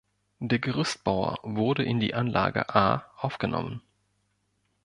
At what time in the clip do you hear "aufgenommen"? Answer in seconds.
3.17-3.83